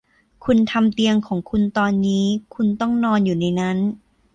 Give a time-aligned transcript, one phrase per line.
[0.45, 3.77] คุณทำเตียงของคุณตอนนี้คุณต้องนอนอยู่ในนั้น